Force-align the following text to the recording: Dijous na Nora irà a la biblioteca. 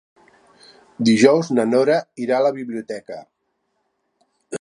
Dijous 1.09 1.51
na 1.59 1.65
Nora 1.73 1.97
irà 2.27 2.39
a 2.39 2.45
la 2.45 2.53
biblioteca. 2.57 3.19